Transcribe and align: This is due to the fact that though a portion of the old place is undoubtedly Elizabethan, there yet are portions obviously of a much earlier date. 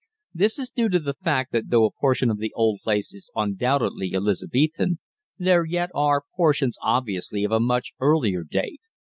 This 0.33 0.57
is 0.57 0.71
due 0.71 0.89
to 0.89 0.97
the 0.97 1.13
fact 1.13 1.51
that 1.51 1.69
though 1.69 1.85
a 1.85 1.91
portion 1.91 2.31
of 2.31 2.39
the 2.39 2.51
old 2.55 2.79
place 2.83 3.13
is 3.13 3.29
undoubtedly 3.35 4.13
Elizabethan, 4.15 4.97
there 5.37 5.63
yet 5.63 5.91
are 5.93 6.23
portions 6.35 6.75
obviously 6.81 7.43
of 7.43 7.51
a 7.51 7.59
much 7.59 7.93
earlier 7.99 8.43
date. 8.43 8.81